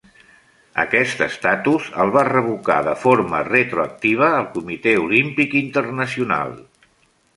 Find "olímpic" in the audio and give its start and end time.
5.03-5.55